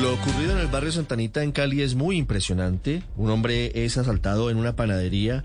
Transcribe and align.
Lo 0.00 0.14
ocurrido 0.14 0.52
en 0.52 0.58
el 0.58 0.68
barrio 0.68 0.90
Santanita 0.92 1.42
en 1.42 1.52
Cali 1.52 1.82
es 1.82 1.94
muy 1.94 2.16
impresionante. 2.16 3.02
Un 3.18 3.30
hombre 3.30 3.84
es 3.84 3.98
asaltado 3.98 4.48
en 4.48 4.56
una 4.56 4.74
panadería 4.74 5.44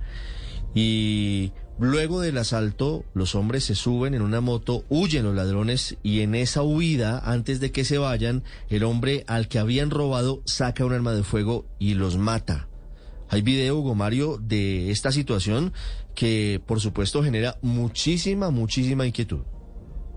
y 0.73 1.51
luego 1.77 2.21
del 2.21 2.37
asalto 2.37 3.03
los 3.13 3.35
hombres 3.35 3.65
se 3.65 3.75
suben 3.75 4.13
en 4.13 4.21
una 4.21 4.39
moto, 4.39 4.85
huyen 4.87 5.25
los 5.25 5.35
ladrones 5.35 5.97
y 6.03 6.21
en 6.21 6.35
esa 6.35 6.63
huida, 6.63 7.19
antes 7.19 7.59
de 7.59 7.73
que 7.73 7.83
se 7.83 7.97
vayan, 7.97 8.43
el 8.69 8.85
hombre 8.85 9.25
al 9.27 9.49
que 9.49 9.59
habían 9.59 9.89
robado 9.89 10.41
saca 10.45 10.85
un 10.85 10.93
arma 10.93 11.11
de 11.11 11.23
fuego 11.23 11.65
y 11.77 11.95
los 11.95 12.17
mata. 12.17 12.69
Hay 13.27 13.41
video, 13.41 13.79
Hugo 13.79 13.93
Mario, 13.93 14.37
de 14.41 14.89
esta 14.89 15.11
situación 15.11 15.73
que 16.13 16.61
por 16.65 16.79
supuesto 16.79 17.21
genera 17.23 17.57
muchísima, 17.61 18.51
muchísima 18.51 19.05
inquietud. 19.05 19.41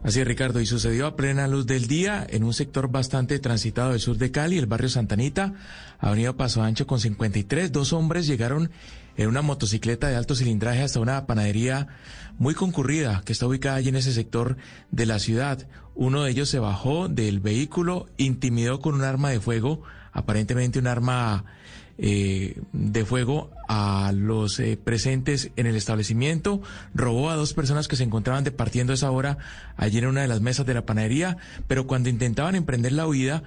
Así 0.05 0.21
es, 0.21 0.27
Ricardo, 0.27 0.61
y 0.61 0.67
sucedió 0.67 1.07
a 1.07 1.17
plena 1.17 1.49
luz 1.49 1.67
del 1.67 1.89
día 1.89 2.25
en 2.31 2.45
un 2.45 2.55
sector 2.55 2.89
bastante 2.89 3.41
transitado 3.41 3.91
del 3.91 4.01
sur 4.01 4.17
de 4.17 4.31
Cali, 4.31 4.57
el 4.57 4.67
barrio 4.67 4.89
Santanita, 4.89 5.55
avenida 5.99 6.37
Paso 6.37 6.63
Ancho 6.63 6.87
con 6.87 7.01
53. 7.01 7.73
Dos 7.73 7.93
hombres 7.93 8.29
llegaron 8.29 8.71
en 9.17 9.29
una 9.29 9.43
motocicleta 9.43 10.09
de 10.09 10.15
alto 10.15 10.37
cilindraje 10.37 10.83
hasta 10.83 11.01
una 11.01 11.27
panadería 11.27 11.89
muy 12.39 12.55
concurrida 12.55 13.23
que 13.25 13.33
está 13.33 13.49
ubicada 13.49 13.75
allí 13.75 13.89
en 13.89 13.97
ese 13.97 14.13
sector 14.13 14.57
de 14.93 15.07
la 15.07 15.19
ciudad. 15.19 15.67
Uno 15.97 16.23
de 16.23 16.31
ellos 16.31 16.49
se 16.49 16.61
bajó 16.61 17.09
del 17.09 17.41
vehículo, 17.41 18.07
intimidó 18.19 18.81
con 18.81 18.95
un 18.95 19.03
arma 19.03 19.31
de 19.31 19.41
fuego, 19.41 19.83
aparentemente 20.13 20.79
un 20.79 20.87
arma 20.87 21.45
eh, 21.99 22.61
de 22.73 23.05
fuego 23.05 23.51
a 23.69 24.13
los 24.15 24.61
eh, 24.61 24.79
presentes 24.83 25.51
en 25.57 25.67
el 25.67 25.77
establecimiento, 25.77 26.63
robó 26.95 27.31
a 27.31 27.37
dos 27.37 27.55
personas 27.55 27.89
que 27.89 27.97
se 27.97 28.05
encontraban 28.05 28.45
departiendo 28.45 28.93
esa 28.93 29.11
hora 29.11 29.39
allí 29.77 29.99
en 29.99 30.07
una 30.07 30.23
de 30.23 30.29
las 30.29 30.41
mesas 30.41 30.65
de 30.65 30.75
la 30.75 30.87
panadería, 30.87 31.37
pero 31.67 31.87
cuando 31.87 32.09
intentaban 32.09 32.55
emprender 32.55 32.93
la 32.93 33.07
huida, 33.07 33.43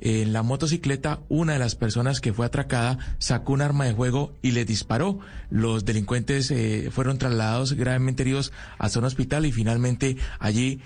en 0.00 0.32
la 0.32 0.42
motocicleta, 0.42 1.20
una 1.28 1.54
de 1.54 1.58
las 1.58 1.76
personas 1.76 2.20
que 2.20 2.32
fue 2.32 2.44
atracada 2.44 2.98
sacó 3.18 3.54
un 3.54 3.62
arma 3.62 3.86
de 3.86 3.94
fuego 3.94 4.34
y 4.42 4.50
le 4.50 4.64
disparó. 4.64 5.20
Los 5.50 5.84
delincuentes 5.84 6.50
eh, 6.50 6.90
fueron 6.90 7.16
trasladados 7.16 7.72
gravemente 7.72 8.22
heridos 8.22 8.52
hasta 8.76 8.98
un 8.98 9.06
hospital 9.06 9.46
y 9.46 9.52
finalmente 9.52 10.16
allí 10.38 10.80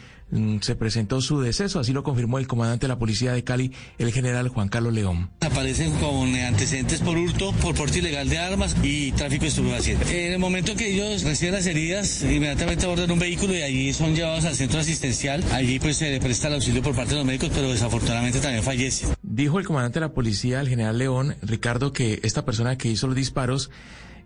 se 0.61 0.75
presentó 0.75 1.21
su 1.21 1.41
deceso, 1.41 1.81
así 1.81 1.93
lo 1.93 2.03
confirmó 2.03 2.39
el 2.39 2.47
comandante 2.47 2.87
de 2.87 2.89
la 2.89 2.99
policía 2.99 3.33
de 3.33 3.45
Cali, 3.45 3.73
el 3.99 4.13
general 4.13 4.49
Juan 4.49 4.69
Carlos 4.69 4.93
León. 4.93 5.31
Aparecen 5.41 5.93
con 5.99 6.35
antecedentes 6.35 7.01
por 7.01 7.17
hurto, 7.17 7.53
por 7.63 7.75
porte 7.75 7.99
ilegal 7.99 8.29
de 8.29 8.39
armas 8.39 8.77
y 8.83 9.13
tráfico 9.13 9.43
de 9.43 9.49
estupefacientes. 9.49 10.11
En 10.11 10.33
el 10.33 10.39
momento 10.39 10.75
que 10.77 10.93
ellos 10.93 11.23
reciben 11.23 11.55
las 11.55 11.67
heridas, 11.67 12.23
inmediatamente 12.23 12.85
abordan 12.85 13.11
un 13.11 13.19
vehículo 13.19 13.55
y 13.55 13.63
allí 13.63 13.93
son 13.93 14.15
llevados 14.15 14.45
al 14.45 14.55
centro 14.55 14.81
asistencial. 14.81 15.45
Allí 15.53 15.79
pues 15.79 15.97
se 15.97 16.11
le 16.11 16.21
presta 16.21 16.49
el 16.49 16.55
auxilio 16.55 16.83
por 16.83 16.95
parte 16.95 17.11
de 17.11 17.17
los 17.17 17.27
médicos, 17.27 17.51
pero 17.55 17.71
desafortunadamente 17.71 18.41
también 18.41 18.63
fallece. 18.63 19.07
Dijo 19.23 19.59
el 19.59 19.67
comandante 19.67 20.01
de 20.01 20.07
la 20.07 20.13
policía, 20.13 20.61
el 20.61 20.69
general 20.69 20.99
León, 20.99 21.37
Ricardo, 21.43 21.93
que 21.93 22.21
esta 22.23 22.45
persona 22.45 22.77
que 22.77 22.89
hizo 22.89 23.07
los 23.07 23.17
disparos 23.17 23.71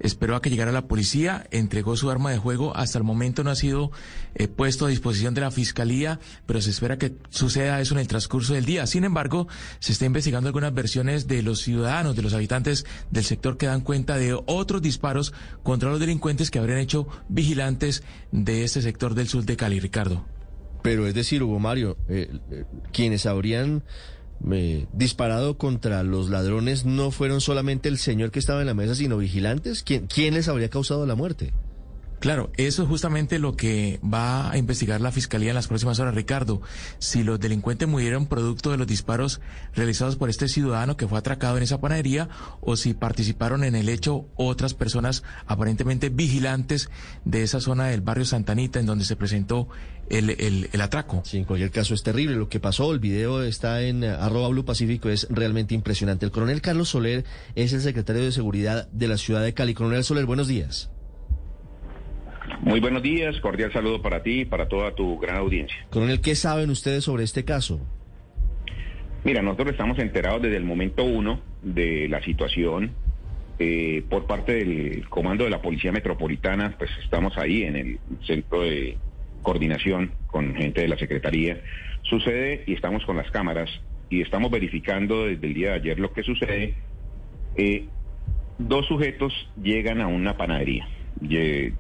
esperó 0.03 0.37
a 0.37 0.43
que 0.43 0.51
llegara 0.51 0.73
la 0.73 0.87
policía, 0.87 1.47
entregó 1.51 1.97
su 1.97 2.11
arma 2.11 2.31
de 2.31 2.39
juego. 2.39 2.77
Hasta 2.77 2.99
el 2.99 3.05
momento 3.05 3.45
no 3.45 3.51
ha 3.51 3.55
sido 3.55 3.91
eh, 4.35 4.49
puesto 4.49 4.87
a 4.87 4.89
disposición 4.89 5.35
de 5.35 5.41
la 5.41 5.51
fiscalía, 5.51 6.21
pero 6.47 6.61
se 6.61 6.71
espera 6.71 6.99
que 6.99 7.15
suceda 7.31 7.81
eso 7.81 7.95
en 7.95 8.01
el 8.01 8.09
transcurso 8.09 8.55
del 8.55 8.65
día. 8.65 8.87
Sin 8.87 9.05
embargo, 9.05 9.49
se 9.79 9.93
está 9.93 10.05
investigando 10.05 10.49
algunas 10.49 10.75
versiones 10.75 11.27
de 11.29 11.43
los 11.43 11.61
ciudadanos, 11.61 12.17
de 12.17 12.23
los 12.23 12.35
habitantes 12.35 12.85
del 13.11 13.25
sector 13.25 13.57
que 13.57 13.67
dan 13.67 13.81
cuenta 13.81 14.19
de 14.19 14.39
otros 14.47 14.83
disparos 14.83 15.33
contra 15.63 15.91
los 15.91 16.01
delincuentes 16.01 16.51
que 16.51 16.59
habrían 16.59 16.79
hecho 16.79 17.07
vigilantes 17.29 18.03
de 18.33 18.65
este 18.65 18.83
sector 18.83 19.15
del 19.15 19.29
sur 19.29 19.45
de 19.45 19.57
Cali, 19.57 19.81
Ricardo. 19.81 20.25
Pero 20.83 21.07
es 21.07 21.15
decir, 21.15 21.43
Hugo 21.43 21.61
Mario, 21.61 21.97
eh, 22.09 22.29
eh, 22.51 22.65
quienes 22.93 23.27
habrían 23.27 23.85
disparado 24.93 25.57
contra 25.57 26.03
los 26.03 26.29
ladrones 26.29 26.85
no 26.85 27.11
fueron 27.11 27.41
solamente 27.41 27.89
el 27.89 27.99
señor 27.99 28.31
que 28.31 28.39
estaba 28.39 28.61
en 28.61 28.67
la 28.67 28.75
mesa, 28.75 28.95
sino 28.95 29.19
vigilantes. 29.19 29.83
¿Quién, 29.83 30.07
quién 30.07 30.35
les 30.35 30.49
habría 30.49 30.69
causado 30.69 31.07
la 31.07 31.15
muerte? 31.15 31.53
Claro, 32.23 32.53
eso 32.57 32.85
es 32.85 32.89
justamente 32.89 33.41
lo 33.41 33.57
que 33.57 33.99
va 34.01 34.49
a 34.49 34.57
investigar 34.57 35.01
la 35.01 35.11
Fiscalía 35.11 35.49
en 35.49 35.57
las 35.57 35.67
próximas 35.67 35.99
horas, 35.99 36.15
Ricardo. 36.15 36.63
Si 37.01 37.25
los 37.25 37.41
delincuentes 37.41 37.89
murieron 37.89 38.27
producto 38.27 38.71
de 38.71 38.77
los 38.77 38.87
disparos 38.87 39.41
realizados 39.75 40.15
por 40.15 40.31
este 40.31 40.47
ciudadano 40.47 40.97
que 40.97 41.09
fue 41.09 41.19
atracado 41.19 41.57
en 41.57 41.65
esa 41.65 41.81
panadería 41.81 42.29
o 42.61 42.77
si 42.77 42.95
participaron 42.95 43.65
en 43.65 43.75
el 43.75 43.89
hecho 43.89 44.29
otras 44.37 44.73
personas 44.73 45.25
aparentemente 45.47 46.11
vigilantes 46.11 46.91
de 47.25 47.43
esa 47.43 47.61
zona 47.61 47.87
del 47.87 48.03
barrio 48.03 48.25
Santanita 48.25 48.79
en 48.79 48.87
donde 48.87 49.05
se 49.05 49.17
presentó 49.17 49.67
el, 50.09 50.31
el, 50.31 50.71
el 50.73 50.81
atraco. 50.81 51.23
Sí, 51.25 51.39
en 51.39 51.45
cualquier 51.45 51.73
caso 51.73 51.93
es 51.93 52.05
terrible 52.05 52.37
lo 52.37 52.49
que 52.49 52.61
pasó. 52.61 52.93
El 52.93 53.01
video 53.01 53.43
está 53.43 53.83
en 53.83 54.05
eh, 54.05 54.11
arroba 54.11 54.47
Blue 54.47 54.65
Pacífico, 54.65 55.09
es 55.09 55.27
realmente 55.29 55.75
impresionante. 55.75 56.25
El 56.25 56.31
coronel 56.31 56.63
Carlos 56.63 56.91
Soler 56.91 57.25
es 57.57 57.73
el 57.73 57.81
secretario 57.81 58.23
de 58.23 58.31
Seguridad 58.31 58.87
de 58.93 59.09
la 59.09 59.17
ciudad 59.17 59.43
de 59.43 59.55
Cali. 59.55 59.75
Coronel 59.75 60.05
Soler, 60.05 60.25
buenos 60.25 60.47
días. 60.47 60.89
Muy 62.63 62.79
buenos 62.79 63.03
días, 63.03 63.41
cordial 63.41 63.73
saludo 63.73 64.01
para 64.01 64.23
ti 64.23 64.43
y 64.43 64.45
para 64.45 64.69
toda 64.69 64.95
tu 64.95 65.19
gran 65.19 65.37
audiencia. 65.37 65.77
Coronel, 65.91 66.21
¿qué 66.21 66.37
saben 66.37 66.71
ustedes 66.71 67.03
sobre 67.03 67.25
este 67.25 67.45
caso? 67.45 67.81
Mira, 69.25 69.43
nosotros 69.43 69.71
estamos 69.73 69.99
enterados 69.99 70.43
desde 70.43 70.59
el 70.59 70.65
momento 70.65 71.03
uno 71.03 71.41
de 71.63 72.09
la 72.09 72.23
situación. 72.23 72.93
Eh, 73.59 74.05
por 74.09 74.27
parte 74.27 74.55
del 74.55 75.09
comando 75.09 75.43
de 75.43 75.51
la 75.51 75.61
Policía 75.61 75.91
Metropolitana, 75.91 76.77
pues 76.79 76.91
estamos 77.03 77.37
ahí 77.37 77.65
en 77.65 77.77
el 77.77 77.99
centro 78.27 78.63
de 78.63 78.97
coordinación 79.43 80.13
con 80.29 80.55
gente 80.55 80.83
de 80.83 80.89
la 80.89 80.97
Secretaría. 80.99 81.61
Sucede 82.03 82.63
y 82.69 82.75
estamos 82.75 83.05
con 83.05 83.17
las 83.17 83.29
cámaras 83.33 83.71
y 84.09 84.23
estamos 84.23 84.53
verificando 84.53 85.27
desde 85.27 85.49
el 85.49 85.55
día 85.55 85.71
de 85.71 85.75
ayer 85.75 85.99
lo 85.99 86.13
que 86.13 86.23
sucede. 86.23 86.75
Eh, 87.57 87.87
dos 88.59 88.87
sujetos 88.87 89.33
llegan 89.61 90.01
a 90.01 90.07
una 90.07 90.37
panadería 90.37 90.87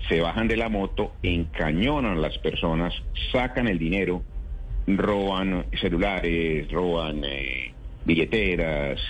se 0.08 0.20
bajan 0.20 0.48
de 0.48 0.56
la 0.56 0.68
moto, 0.68 1.14
encañonan 1.22 2.18
a 2.18 2.20
las 2.20 2.38
personas, 2.38 2.94
sacan 3.32 3.68
el 3.68 3.78
dinero, 3.78 4.22
roban 4.86 5.66
celulares, 5.80 6.70
roban 6.70 7.22
eh, 7.24 7.72
billeteras 8.04 9.00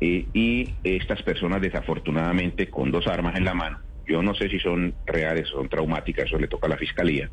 eh, 0.00 0.26
y 0.32 0.74
estas 0.84 1.22
personas 1.22 1.60
desafortunadamente 1.60 2.68
con 2.68 2.90
dos 2.90 3.06
armas 3.06 3.36
en 3.36 3.44
la 3.44 3.54
mano, 3.54 3.78
yo 4.06 4.22
no 4.22 4.34
sé 4.34 4.48
si 4.48 4.58
son 4.58 4.94
reales 5.06 5.50
o 5.52 5.58
son 5.58 5.68
traumáticas, 5.68 6.26
eso 6.26 6.38
le 6.38 6.48
toca 6.48 6.66
a 6.66 6.70
la 6.70 6.76
fiscalía, 6.76 7.30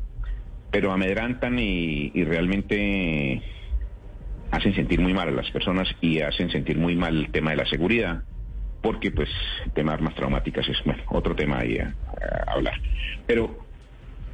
pero 0.70 0.92
amedrantan 0.92 1.58
y, 1.58 2.12
y 2.14 2.24
realmente 2.24 3.42
hacen 4.50 4.74
sentir 4.74 5.00
muy 5.00 5.12
mal 5.12 5.28
a 5.28 5.32
las 5.32 5.50
personas 5.50 5.88
y 6.00 6.20
hacen 6.20 6.50
sentir 6.50 6.78
muy 6.78 6.96
mal 6.96 7.16
el 7.16 7.30
tema 7.30 7.50
de 7.50 7.56
la 7.56 7.66
seguridad 7.66 8.22
porque 8.82 9.10
pues 9.10 9.28
el 9.64 9.72
tema 9.72 9.92
de 9.92 9.98
armas 9.98 10.14
traumáticas 10.14 10.68
es 10.68 10.82
bueno, 10.84 11.02
otro 11.08 11.34
tema 11.34 11.58
ahí 11.58 11.78
a, 11.78 11.94
hablar. 12.46 12.80
Pero 13.26 13.58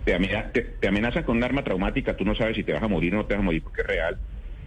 te, 0.04 0.14
amenaza, 0.14 0.52
te, 0.52 0.88
amenazan 0.88 1.22
con 1.24 1.36
un 1.38 1.44
arma 1.44 1.64
traumática, 1.64 2.16
tú 2.16 2.24
no 2.24 2.34
sabes 2.34 2.56
si 2.56 2.62
te 2.62 2.72
vas 2.72 2.82
a 2.82 2.88
morir 2.88 3.14
o 3.14 3.18
no 3.18 3.26
te 3.26 3.34
vas 3.34 3.42
a 3.42 3.44
morir 3.44 3.62
porque 3.62 3.82
es 3.82 3.86
real. 3.86 4.18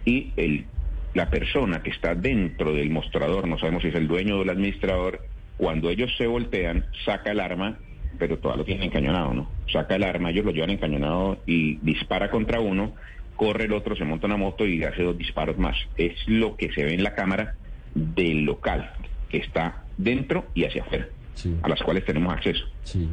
Y 0.04 0.32
el, 0.36 0.66
la 1.14 1.30
persona 1.30 1.82
que 1.82 1.90
está 1.90 2.14
dentro 2.14 2.72
del 2.72 2.90
mostrador, 2.90 3.46
no 3.46 3.58
sabemos 3.58 3.82
si 3.82 3.88
es 3.88 3.94
el 3.94 4.08
dueño 4.08 4.38
o 4.38 4.42
el 4.42 4.50
administrador, 4.50 5.20
cuando 5.56 5.90
ellos 5.90 6.10
se 6.16 6.26
voltean, 6.26 6.86
saca 7.04 7.30
el 7.30 7.40
arma, 7.40 7.78
pero 8.18 8.38
todavía 8.38 8.58
lo 8.58 8.64
tienen 8.64 8.84
encañonado, 8.84 9.34
¿no? 9.34 9.50
Saca 9.72 9.96
el 9.96 10.02
arma, 10.02 10.30
ellos 10.30 10.44
lo 10.44 10.52
llevan 10.52 10.70
encañonado 10.70 11.38
y 11.46 11.76
dispara 11.76 12.30
contra 12.30 12.60
uno, 12.60 12.94
corre 13.36 13.64
el 13.64 13.72
otro, 13.72 13.94
se 13.96 14.04
monta 14.04 14.26
una 14.26 14.36
moto 14.36 14.66
y 14.66 14.82
hace 14.82 15.02
dos 15.02 15.16
disparos 15.16 15.56
más. 15.58 15.76
Es 15.96 16.14
lo 16.26 16.56
que 16.56 16.72
se 16.72 16.84
ve 16.84 16.94
en 16.94 17.04
la 17.04 17.14
cámara 17.14 17.54
del 17.94 18.44
local 18.44 18.92
que 19.28 19.38
está 19.38 19.84
dentro 19.96 20.44
y 20.54 20.64
hacia 20.64 20.82
afuera, 20.82 21.08
sí. 21.34 21.56
a 21.62 21.68
las 21.68 21.80
cuales 21.82 22.04
tenemos 22.04 22.32
acceso. 22.32 22.64
Sí. 22.84 23.08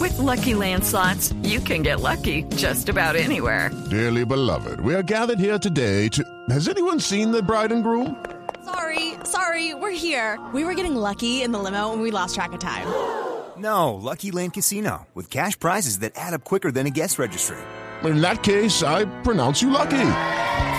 With 0.00 0.16
lucky 0.18 0.52
landslots, 0.52 1.34
you 1.42 1.60
can 1.60 1.82
get 1.82 2.00
lucky 2.00 2.44
just 2.56 2.88
about 2.88 3.16
anywhere. 3.16 3.70
Dearly 3.90 4.24
beloved, 4.24 4.80
we 4.80 4.94
are 4.94 5.02
gathered 5.02 5.40
here 5.40 5.58
today 5.58 6.08
to. 6.10 6.22
Has 6.50 6.68
anyone 6.68 7.00
seen 7.00 7.32
the 7.32 7.42
bride 7.42 7.72
and 7.72 7.82
groom? 7.82 8.16
Sorry, 8.64 9.14
sorry, 9.24 9.74
we're 9.74 9.90
here. 9.90 10.38
We 10.52 10.64
were 10.64 10.74
getting 10.74 10.94
lucky 10.94 11.42
in 11.42 11.52
the 11.52 11.58
limo 11.58 11.92
and 11.92 12.02
we 12.02 12.10
lost 12.10 12.34
track 12.34 12.52
of 12.52 12.60
time. 12.60 12.86
No, 13.56 13.94
Lucky 13.94 14.30
Land 14.30 14.52
Casino, 14.52 15.08
with 15.14 15.30
cash 15.30 15.58
prizes 15.58 15.98
that 16.00 16.12
add 16.14 16.32
up 16.34 16.44
quicker 16.44 16.70
than 16.70 16.86
a 16.86 16.90
guest 16.90 17.18
registry. 17.18 17.56
In 18.04 18.20
that 18.20 18.44
case, 18.44 18.84
I 18.84 19.06
pronounce 19.22 19.60
you 19.60 19.70
lucky. 19.70 19.96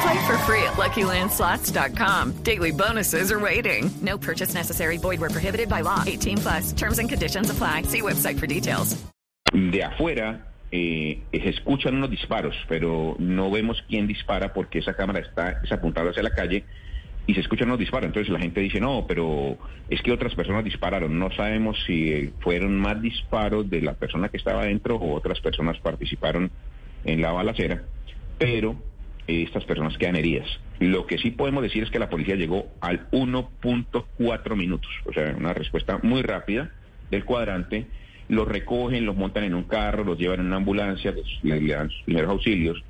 Play 0.01 0.27
for 0.27 0.37
free 0.39 0.63
at 0.63 0.77
LuckyLandSlots.com. 0.77 2.43
Daily 2.43 2.71
bonuses 2.71 3.31
are 3.31 3.39
waiting. 3.39 3.89
No 4.01 4.17
purchase 4.17 4.53
necessary. 4.53 4.97
Void 4.97 5.19
where 5.19 5.29
prohibited 5.29 5.67
by 5.67 5.81
law. 5.81 6.03
18 6.05 6.37
plus. 6.37 6.73
Terms 6.73 6.99
and 6.99 7.09
conditions 7.09 7.49
apply. 7.49 7.83
See 7.83 8.01
website 8.01 8.39
for 8.39 8.47
details. 8.47 8.95
De 9.51 9.83
afuera 9.83 10.45
eh, 10.71 11.21
se 11.31 11.49
escuchan 11.49 11.95
unos 11.95 12.11
disparos, 12.11 12.55
pero 12.67 13.15
no 13.17 13.49
vemos 13.49 13.83
quién 13.87 14.07
dispara 14.07 14.53
porque 14.53 14.79
esa 14.79 14.93
cámara 14.93 15.19
está 15.19 15.59
es 15.63 15.71
apuntada 15.71 16.11
hacia 16.11 16.21
la 16.21 16.29
calle 16.29 16.65
y 17.25 17.33
se 17.33 17.41
escuchan 17.41 17.67
unos 17.67 17.79
disparos. 17.79 18.07
Entonces 18.07 18.31
la 18.31 18.39
gente 18.39 18.61
dice, 18.61 18.79
no, 18.79 19.05
pero 19.07 19.57
es 19.89 20.01
que 20.01 20.11
otras 20.11 20.33
personas 20.35 20.63
dispararon. 20.63 21.17
No 21.17 21.31
sabemos 21.31 21.77
si 21.85 22.31
fueron 22.39 22.79
más 22.79 23.01
disparos 23.01 23.69
de 23.69 23.81
la 23.81 23.93
persona 23.93 24.29
que 24.29 24.37
estaba 24.37 24.61
adentro 24.61 24.95
o 24.95 25.13
otras 25.13 25.39
personas 25.39 25.77
participaron 25.79 26.51
en 27.05 27.21
la 27.21 27.31
balacera, 27.31 27.83
pero 28.37 28.75
estas 29.29 29.65
personas 29.65 29.97
quedan 29.97 30.15
heridas. 30.15 30.47
Lo 30.79 31.05
que 31.05 31.17
sí 31.17 31.31
podemos 31.31 31.63
decir 31.63 31.83
es 31.83 31.91
que 31.91 31.99
la 31.99 32.09
policía 32.09 32.35
llegó 32.35 32.67
al 32.81 33.09
1.4 33.11 34.55
minutos, 34.55 34.89
o 35.05 35.13
sea, 35.13 35.35
una 35.37 35.53
respuesta 35.53 35.99
muy 36.03 36.21
rápida 36.21 36.71
del 37.11 37.25
cuadrante. 37.25 37.87
Los 38.27 38.47
recogen, 38.47 39.05
los 39.05 39.15
montan 39.15 39.43
en 39.43 39.55
un 39.55 39.63
carro, 39.63 40.03
los 40.03 40.17
llevan 40.17 40.41
en 40.41 40.47
una 40.47 40.57
ambulancia, 40.57 41.11
les, 41.11 41.25
les 41.43 41.67
dan 41.67 41.89
sus 41.89 42.03
primeros 42.03 42.29
auxilios, 42.29 42.83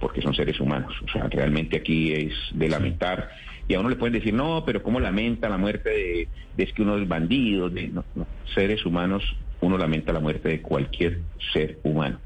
porque 0.00 0.22
son 0.22 0.34
seres 0.34 0.60
humanos. 0.60 0.94
O 1.04 1.08
sea, 1.08 1.28
realmente 1.28 1.76
aquí 1.76 2.12
es 2.12 2.34
de 2.52 2.68
lamentar. 2.68 3.30
Y 3.66 3.74
a 3.74 3.80
uno 3.80 3.88
le 3.88 3.96
pueden 3.96 4.12
decir, 4.12 4.34
no, 4.34 4.64
pero 4.64 4.82
¿cómo 4.82 5.00
lamenta 5.00 5.48
la 5.48 5.58
muerte 5.58 5.90
de, 5.90 6.28
de 6.56 6.64
es 6.64 6.72
que 6.72 6.82
uno 6.82 6.96
es 6.98 7.08
bandido? 7.08 7.70
De, 7.70 7.88
no, 7.88 8.04
no, 8.14 8.26
seres 8.54 8.84
humanos, 8.86 9.24
uno 9.60 9.78
lamenta 9.78 10.12
la 10.12 10.20
muerte 10.20 10.48
de 10.48 10.62
cualquier 10.62 11.20
ser 11.52 11.78
humano. 11.82 12.18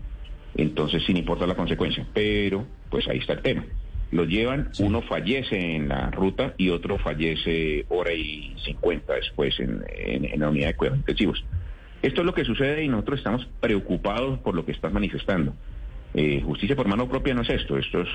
Entonces, 0.56 1.04
sin 1.04 1.16
importar 1.16 1.48
la 1.48 1.54
consecuencia. 1.54 2.06
Pero, 2.12 2.66
pues 2.90 3.08
ahí 3.08 3.18
está 3.18 3.34
el 3.34 3.42
tema. 3.42 3.64
Lo 4.10 4.24
llevan, 4.24 4.70
uno 4.78 5.02
fallece 5.02 5.76
en 5.76 5.88
la 5.88 6.10
ruta 6.10 6.54
y 6.56 6.70
otro 6.70 6.98
fallece 6.98 7.84
hora 7.88 8.12
y 8.14 8.54
cincuenta 8.64 9.14
después 9.14 9.60
en, 9.60 9.84
en, 9.96 10.24
en 10.24 10.40
la 10.40 10.48
unidad 10.48 10.68
de 10.68 10.74
cuidados 10.74 11.00
intensivos. 11.00 11.44
Esto 12.00 12.20
es 12.20 12.26
lo 12.26 12.32
que 12.32 12.44
sucede 12.44 12.84
y 12.84 12.88
nosotros 12.88 13.18
estamos 13.18 13.46
preocupados 13.60 14.38
por 14.38 14.54
lo 14.54 14.64
que 14.64 14.72
estás 14.72 14.92
manifestando. 14.92 15.52
Eh, 16.14 16.40
justicia 16.42 16.74
por 16.74 16.88
mano 16.88 17.06
propia 17.06 17.34
no 17.34 17.42
es 17.42 17.50
esto, 17.50 17.76
esto 17.76 18.00
es 18.00 18.08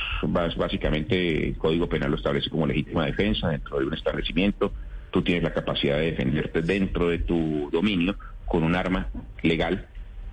básicamente 0.57 1.49
el 1.49 1.57
Código 1.57 1.87
Penal 1.87 2.09
lo 2.09 2.17
establece 2.17 2.49
como 2.49 2.65
legítima 2.65 3.05
defensa 3.05 3.49
dentro 3.49 3.79
de 3.79 3.85
un 3.85 3.93
establecimiento. 3.93 4.73
Tú 5.11 5.21
tienes 5.21 5.43
la 5.43 5.53
capacidad 5.53 5.97
de 5.97 6.11
defenderte 6.11 6.63
dentro 6.63 7.09
de 7.09 7.19
tu 7.19 7.69
dominio 7.71 8.15
con 8.45 8.63
un 8.63 8.75
arma 8.75 9.09
legal, 9.43 9.85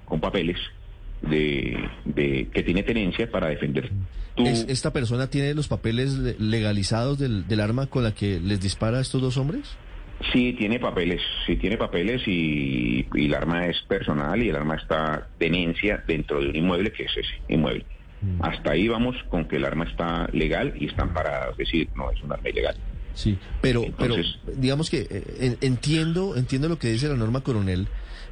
con 0.07 0.21
papeles 0.21 0.57
de, 1.23 1.77
de 2.05 2.49
que 2.53 2.63
tiene 2.63 2.83
tenencia 2.83 3.31
para 3.31 3.49
defender 3.49 3.91
tu 4.35 4.47
¿Es- 4.47 4.67
¿Esta 4.69 4.93
persona 4.93 5.29
tiene 5.29 5.55
los 5.55 5.69
papeles 5.69 6.15
le- 6.19 6.37
legalizados 6.39 7.19
del, 7.19 7.47
del 7.47 7.61
arma 7.61 7.87
con 7.87 8.05
la 8.05 8.13
que 8.15 8.41
les 8.41 8.61
dispara 8.61 8.99
a 8.99 9.01
estos 9.01 9.21
dos 9.21 9.37
hombres? 9.37 9.77
Sí, 10.33 10.53
tiene 10.53 10.79
papeles, 10.79 11.23
sí 11.47 11.57
tiene 11.57 11.79
papeles 11.79 12.23
y, 12.27 13.07
y 13.15 13.25
el 13.27 13.35
arma 13.35 13.67
es 13.67 13.81
personal 13.89 14.43
y 14.43 14.51
el 14.51 14.57
arma 14.57 14.77
está 14.77 15.29
tenencia 15.39 16.05
dentro 16.07 16.41
de 16.41 16.51
un 16.51 16.57
inmueble 16.57 16.93
que 16.93 17.05
es 17.05 17.13
ese 17.17 17.29
inmueble. 17.49 17.85
Hasta 18.41 18.73
ahí 18.73 18.87
vamos 18.87 19.17
con 19.31 19.47
que 19.47 19.57
el 19.57 19.65
arma 19.65 19.85
está 19.85 20.29
legal 20.35 20.75
y 20.79 20.87
está 20.89 21.03
amparada, 21.05 21.53
es 21.53 21.57
decir, 21.57 21.89
no 21.97 22.11
es 22.11 22.23
un 22.23 22.31
arma 22.33 22.51
ilegal. 22.51 22.77
Sí, 23.15 23.39
pero, 23.61 23.85
Entonces- 23.85 24.37
pero 24.45 24.59
digamos 24.61 24.89
que 24.91 25.07
eh, 25.11 25.25
en- 25.41 25.59
entiendo, 25.61 26.37
entiendo 26.37 26.69
lo 26.69 26.79
que 26.79 26.91
dice 26.93 27.09
la 27.09 27.17
norma 27.17 27.41
coronel, 27.43 27.89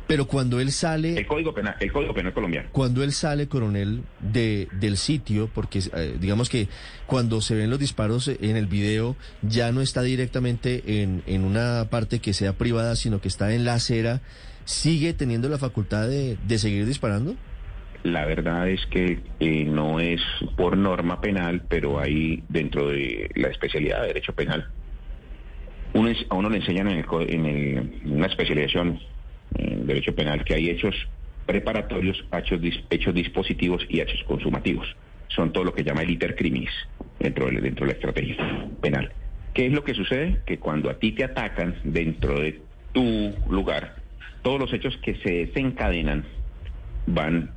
pero 0.07 0.27
cuando 0.27 0.59
él 0.61 0.73
sale... 0.73 1.19
El 1.19 1.27
Código 1.27 1.53
Penal, 1.53 1.77
el 1.81 1.93
Código 1.93 2.15
Penal 2.15 2.33
colombiano. 2.33 2.69
Cuando 2.73 3.03
él 3.05 3.13
sale, 3.13 3.47
coronel, 3.49 4.05
de, 4.21 4.69
del 4.81 4.97
sitio, 4.97 5.51
porque 5.55 5.81
eh, 5.95 6.17
digamos 6.19 6.49
que 6.49 6.69
cuando 7.07 7.43
se 7.43 7.55
ven 7.55 7.69
los 7.69 7.79
disparos 7.79 8.29
en 8.29 8.57
el 8.57 8.67
video, 8.67 9.17
ya 9.43 9.71
no 9.71 9.83
está 9.83 10.01
directamente 10.03 11.03
en, 11.03 11.23
en 11.27 11.45
una 11.45 11.89
parte 11.91 12.21
que 12.21 12.33
sea 12.33 12.55
privada, 12.55 12.97
sino 12.97 13.21
que 13.21 13.29
está 13.29 13.53
en 13.53 13.67
la 13.67 13.75
acera, 13.75 14.23
¿sigue 14.65 15.13
teniendo 15.13 15.51
la 15.51 15.59
facultad 15.59 16.09
de, 16.09 16.39
de 16.47 16.59
seguir 16.59 16.87
disparando? 16.87 17.35
La 18.05 18.25
verdad 18.25 18.69
es 18.69 18.85
que 18.87 19.19
eh, 19.41 19.65
no 19.65 20.01
es 20.01 20.21
por 20.57 20.77
norma 20.77 21.21
penal, 21.21 21.63
pero 21.69 21.99
hay 22.01 22.43
dentro 22.49 22.89
de 22.89 23.29
la 23.35 23.49
especialidad 23.49 24.03
de 24.03 24.07
derecho 24.09 24.33
penal. 24.33 24.67
Uno 25.95 26.11
a 26.31 26.35
uno 26.35 26.49
le 26.51 26.59
enseñan 26.59 26.89
en, 26.89 26.99
el 26.99 27.07
en, 27.29 27.47
el- 27.47 28.01
en 28.05 28.13
una 28.13 28.27
especialización 28.27 29.01
en 29.57 29.87
derecho 29.87 30.15
penal 30.15 30.45
que 30.45 30.55
hay 30.55 30.71
hechos 30.71 30.95
preparatorios, 31.47 32.25
hechos 32.91 33.15
dispositivos 33.15 33.85
y 33.89 34.01
hechos 34.01 34.23
consumativos. 34.25 34.87
Son 35.29 35.53
todo 35.53 35.65
lo 35.65 35.75
que 35.75 35.83
llama 35.83 36.03
el 36.03 36.11
iter 36.11 36.37
criminis 36.37 36.71
dentro 37.19 37.47
de, 37.47 37.61
dentro 37.61 37.87
de 37.87 37.93
la 37.93 37.99
estrategia 37.99 38.69
penal. 38.81 39.13
¿Qué 39.55 39.67
es 39.67 39.73
lo 39.73 39.83
que 39.83 39.95
sucede? 39.95 40.39
Que 40.47 40.59
cuando 40.59 40.89
a 40.91 40.99
ti 40.99 41.13
te 41.13 41.25
atacan 41.25 41.75
dentro 41.85 42.39
de 42.41 42.61
tu 42.93 43.35
lugar, 43.51 43.97
todos 44.43 44.61
los 44.61 44.73
hechos 44.73 44.97
que 44.99 45.17
se 45.17 45.47
desencadenan 45.47 46.25
van 47.07 47.51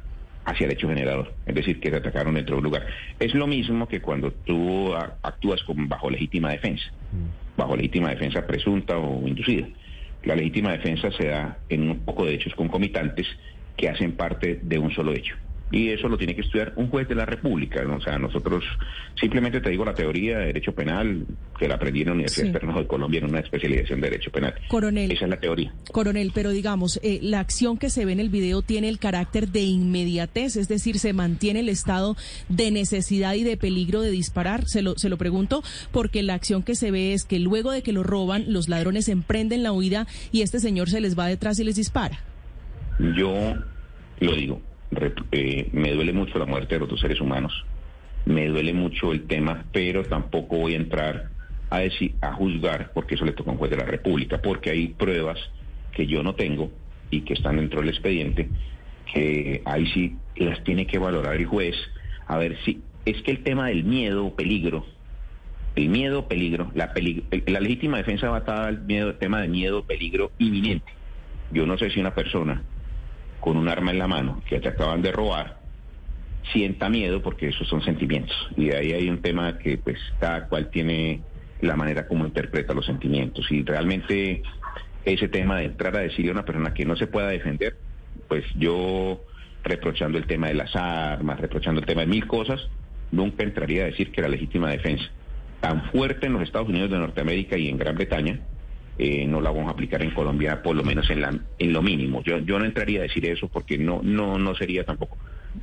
hacia 0.46 0.66
el 0.66 0.74
hecho 0.74 0.88
generador, 0.88 1.34
es 1.46 1.56
decir, 1.56 1.80
que 1.80 1.92
te 1.92 1.98
atacaron 1.98 2.34
dentro 2.34 2.56
de 2.56 2.58
un 2.60 2.64
lugar. 2.64 2.86
Es 3.20 3.34
lo 3.34 3.48
mismo 3.48 3.88
que 3.88 4.02
cuando 4.02 4.32
tú 4.32 4.94
actúas 4.96 5.62
con, 5.64 5.88
bajo 5.88 6.10
legítima 6.10 6.52
defensa, 6.52 6.86
bajo 7.58 7.76
legítima 7.76 8.10
defensa 8.10 8.46
presunta 8.46 8.98
o 8.98 9.28
inducida. 9.28 9.68
La 10.24 10.36
legítima 10.36 10.72
defensa 10.72 11.12
se 11.12 11.28
da 11.28 11.58
en 11.70 11.90
un 11.90 12.00
poco 12.00 12.26
de 12.26 12.36
hechos 12.36 12.54
concomitantes 12.56 13.28
que 13.78 13.90
hacen 13.90 14.14
parte 14.14 14.60
de 14.62 14.78
un 14.78 14.92
solo 14.92 15.14
hecho. 15.14 15.36
Y 15.72 15.90
eso 15.90 16.08
lo 16.08 16.18
tiene 16.18 16.36
que 16.36 16.42
estudiar 16.42 16.74
un 16.76 16.90
juez 16.90 17.08
de 17.08 17.16
la 17.16 17.26
República. 17.26 17.84
¿no? 17.84 17.96
O 17.96 18.02
sea, 18.02 18.18
nosotros 18.18 18.64
simplemente 19.20 19.62
te 19.62 19.70
digo 19.70 19.86
la 19.86 19.94
teoría 19.94 20.40
de 20.40 20.48
derecho 20.48 20.74
penal 20.74 21.26
que 21.58 21.68
la 21.68 21.76
aprendí 21.76 22.02
en 22.02 22.08
la 22.08 22.14
Universidad 22.14 22.42
Sí. 22.42 22.52
De 22.52 22.88
Colombia 22.88 23.20
en 23.20 23.26
una 23.26 23.40
especialización 23.40 24.02
de 24.02 24.10
derecho 24.10 24.32
penal. 24.32 24.54
Coronel. 24.68 25.12
Esa 25.12 25.26
es 25.26 25.30
la 25.30 25.40
teoría. 25.40 25.74
Coronel, 25.92 26.32
pero 26.34 26.52
digamos, 26.52 27.00
eh, 27.04 27.20
la 27.22 27.40
acción 27.40 27.78
que 27.78 27.90
se 27.90 28.06
ve 28.06 28.12
en 28.12 28.20
el 28.20 28.30
video 28.30 28.62
tiene 28.62 28.90
el 28.90 29.00
carácter 29.00 29.50
de 29.50 29.62
inmediatez, 29.62 30.56
es 30.56 30.68
decir, 30.68 31.00
se 31.00 31.14
mantiene 31.14 31.60
el 31.60 31.70
estado 31.70 32.16
de 32.50 32.72
necesidad 32.72 33.34
y 33.36 33.44
de 33.44 33.58
peligro 33.58 34.02
de 34.02 34.12
disparar. 34.12 34.66
Se 34.66 34.82
lo, 34.82 34.98
se 34.98 35.10
lo 35.10 35.18
pregunto 35.18 35.64
porque 35.92 36.24
la 36.24 36.34
acción 36.34 36.64
que 36.64 36.76
se 36.76 36.92
ve 36.92 37.14
es 37.14 37.26
que 37.26 37.40
luego 37.40 37.72
de 37.72 37.84
que 37.84 37.94
lo 37.94 38.04
roban, 38.04 38.52
los 38.52 38.70
ladrones 38.70 39.08
emprenden 39.10 39.64
la 39.64 39.72
huida 39.72 40.08
y 40.32 40.42
este 40.42 40.60
señor 40.60 40.90
se 40.90 41.02
les 41.02 41.18
va 41.18 41.28
detrás 41.28 41.60
y 41.60 41.64
les 41.64 41.76
dispara. 41.76 42.20
Yo 43.16 43.56
lo 44.20 44.36
digo, 44.36 44.62
eh, 45.32 45.70
me 45.72 45.94
duele 45.94 46.14
mucho 46.14 46.38
la 46.38 46.46
muerte 46.46 46.76
de 46.76 46.80
los 46.80 46.90
dos 46.90 47.00
seres 47.00 47.22
humanos, 47.22 47.66
me 48.26 48.48
duele 48.48 48.74
mucho 48.74 49.12
el 49.12 49.26
tema, 49.28 49.66
pero 49.72 50.04
tampoco 50.04 50.58
voy 50.58 50.74
a 50.74 50.78
entrar 50.78 51.30
a 51.70 51.80
decir, 51.80 52.16
a 52.22 52.34
juzgar, 52.34 52.92
porque 52.94 53.16
eso 53.16 53.26
le 53.26 53.32
toca 53.32 53.50
a 53.50 53.54
un 53.54 53.60
juez 53.60 53.72
de 53.72 53.78
la 53.78 53.86
República, 53.86 54.42
porque 54.42 54.72
hay 54.72 54.90
pruebas 54.90 55.40
que 55.94 56.06
yo 56.06 56.22
no 56.22 56.36
tengo 56.36 56.70
y 57.10 57.22
que 57.22 57.34
están 57.34 57.56
dentro 57.56 57.80
del 57.80 57.90
expediente, 57.90 58.50
que 59.14 59.62
ahí 59.66 59.88
sí 59.94 60.18
las 60.36 60.62
tiene 60.64 60.86
que 60.86 61.00
valorar 61.00 61.36
el 61.36 61.46
juez, 61.46 61.76
a 62.28 62.38
ver 62.38 62.58
si 62.66 62.82
es 63.06 63.22
que 63.24 63.32
el 63.32 63.44
tema 63.44 63.68
del 63.68 63.86
miedo 63.86 64.26
o 64.26 64.36
peligro, 64.36 64.86
el 65.76 65.88
miedo 65.88 66.28
peligro, 66.28 66.72
la, 66.76 66.94
la 67.48 67.60
legítima 67.62 67.98
defensa 67.98 68.30
va 68.30 68.38
atada 68.38 68.68
al 68.68 68.82
miedo, 68.82 69.16
tema 69.16 69.42
de 69.42 69.48
miedo 69.48 69.84
peligro 69.84 70.32
inminente. 70.38 70.92
Yo 71.52 71.66
no 71.66 71.78
sé 71.78 71.90
si 71.90 72.00
una 72.00 72.14
persona 72.14 72.64
con 73.42 73.58
un 73.58 73.68
arma 73.68 73.92
en 73.92 74.00
la 74.00 74.08
mano 74.08 74.42
que 74.48 74.60
te 74.60 74.70
acaban 74.70 75.02
de 75.02 75.12
robar 75.12 75.60
sienta 76.54 76.90
miedo 76.90 77.22
porque 77.22 77.50
esos 77.50 77.68
son 77.68 77.82
sentimientos. 77.84 78.36
Y 78.56 78.72
ahí 78.72 78.94
hay 78.94 79.10
un 79.10 79.22
tema 79.22 79.58
que 79.58 79.78
pues 79.78 79.98
cada 80.20 80.48
cual 80.48 80.70
tiene 80.70 81.22
la 81.60 81.76
manera 81.76 82.08
como 82.08 82.26
interpreta 82.26 82.74
los 82.74 82.86
sentimientos. 82.86 83.52
Y 83.52 83.64
realmente 83.64 84.42
ese 85.04 85.28
tema 85.28 85.58
de 85.58 85.66
entrar 85.66 85.96
a 85.98 86.00
decirle 86.00 86.30
a 86.30 86.34
una 86.34 86.46
persona 86.46 86.74
que 86.74 86.86
no 86.86 86.96
se 86.96 87.08
pueda 87.08 87.28
defender 87.28 87.76
pues 88.28 88.46
yo 88.56 89.22
reprochando 89.64 90.18
el 90.18 90.26
tema 90.26 90.48
de 90.48 90.54
las 90.54 90.76
armas 90.76 91.40
reprochando 91.40 91.82
el 91.82 91.88
tema 91.88 92.02
de 92.02 92.08
mil 92.08 92.28
cosas 92.28 92.68
nunca 93.12 93.44
entraría 93.44 93.84
a 93.84 93.86
decir 93.88 94.12
que 94.12 94.22
la 94.22 94.28
legítima 94.28 94.70
defensa. 94.70 95.06
Tan 95.60 95.92
fuerte 95.92 96.28
en 96.28 96.34
los 96.34 96.44
Estados 96.44 96.70
Unidos 96.70 96.90
de 96.90 96.98
Norteamérica 96.98 97.58
y 97.58 97.68
en 97.68 97.78
Gran 97.78 97.96
Bretaña 97.96 98.40
eh, 98.98 99.26
no 99.26 99.42
la 99.42 99.52
vamos 99.52 99.68
a 99.68 99.72
aplicar 99.72 100.02
en 100.02 100.12
Colombia 100.12 100.62
por 100.62 100.76
lo 100.76 100.84
menos 100.84 101.10
en, 101.10 101.22
la, 101.22 101.38
en 101.58 101.74
lo 101.74 101.82
mínimo. 101.82 102.24
Yo, 102.24 102.40
yo 102.40 102.60
no 102.60 102.66
entraría 102.66 103.00
a 103.00 103.04
decir 103.04 103.26
eso 103.26 103.48
porque 103.48 103.78
no, 103.78 104.02
no, 104.04 104.38
no 104.38 104.56
sería 104.56 104.84
tampoco. 104.84 105.18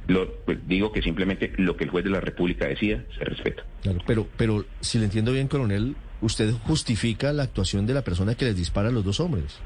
Lo, 0.07 0.31
pues, 0.45 0.59
digo 0.67 0.93
que 0.93 1.03
simplemente 1.03 1.53
lo 1.57 1.77
que 1.77 1.85
el 1.85 1.91
juez 1.91 2.05
de 2.05 2.11
la 2.11 2.21
República 2.21 2.67
decida 2.67 3.05
se 3.17 3.25
respeta. 3.25 3.63
Claro, 3.83 4.01
pero, 4.07 4.27
pero 4.37 4.65
si 4.81 4.99
le 4.99 5.05
entiendo 5.05 5.33
bien, 5.33 5.49
coronel, 5.49 5.97
usted 6.21 6.53
justifica 6.53 7.33
la 7.33 7.45
actuación 7.45 7.87
de 7.87 7.95
la 7.95 8.03
persona 8.03 8.35
que 8.35 8.45
les 8.45 8.57
dispara 8.57 8.89
a 8.89 8.93
los 8.93 9.05
dos 9.05 9.21
hombres. 9.21 9.59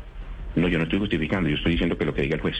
No, 0.54 0.68
yo 0.68 0.78
no 0.78 0.84
estoy 0.84 0.98
justificando, 0.98 1.48
yo 1.48 1.56
estoy 1.56 1.72
diciendo 1.72 1.96
que 1.96 2.04
lo 2.04 2.14
que 2.14 2.22
diga 2.22 2.36
el 2.36 2.42
juez. 2.42 2.56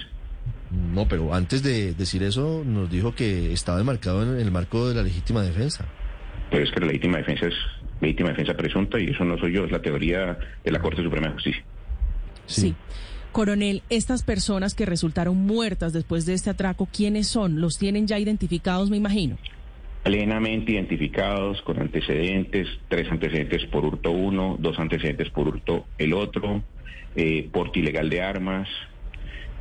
No, 0.94 1.06
pero 1.06 1.34
antes 1.34 1.62
de 1.62 1.92
decir 1.92 2.22
eso, 2.22 2.62
nos 2.64 2.90
dijo 2.90 3.14
que 3.14 3.52
estaba 3.52 3.80
enmarcado 3.80 4.22
en 4.22 4.40
el 4.40 4.50
marco 4.50 4.88
de 4.88 4.94
la 4.94 5.02
legítima 5.02 5.42
defensa. 5.42 5.86
Pero 6.50 6.64
es 6.64 6.70
que 6.70 6.80
la 6.80 6.86
legítima 6.86 7.18
defensa 7.18 7.46
es 7.46 7.54
legítima 8.02 8.30
defensa 8.30 8.54
presunta 8.54 9.00
y 9.00 9.08
eso 9.08 9.24
no 9.24 9.38
soy 9.38 9.52
yo, 9.52 9.64
es 9.64 9.72
la 9.72 9.80
teoría 9.80 10.38
de 10.62 10.70
la 10.70 10.80
Corte 10.80 11.02
Suprema 11.02 11.28
de 11.28 11.34
Justicia. 11.34 11.64
Sí. 12.46 12.74
Coronel, 13.32 13.82
estas 13.88 14.22
personas 14.22 14.74
que 14.74 14.84
resultaron 14.84 15.38
muertas 15.38 15.94
después 15.94 16.26
de 16.26 16.34
este 16.34 16.50
atraco, 16.50 16.86
¿quiénes 16.92 17.28
son? 17.28 17.60
¿Los 17.62 17.78
tienen 17.78 18.06
ya 18.06 18.18
identificados, 18.18 18.90
me 18.90 18.98
imagino? 18.98 19.38
plenamente 20.02 20.72
identificados 20.72 21.62
con 21.62 21.80
antecedentes, 21.80 22.66
tres 22.88 23.10
antecedentes 23.10 23.64
por 23.66 23.84
hurto 23.84 24.10
uno, 24.10 24.56
dos 24.58 24.78
antecedentes 24.78 25.30
por 25.30 25.48
hurto 25.48 25.86
el 25.98 26.12
otro, 26.12 26.62
eh, 27.14 27.48
porte 27.52 27.80
ilegal 27.80 28.10
de 28.10 28.20
armas. 28.20 28.68